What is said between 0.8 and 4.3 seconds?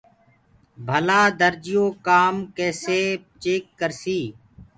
ڀلآ درجيو ڪآم ڪيسي چيڪ ڪرسي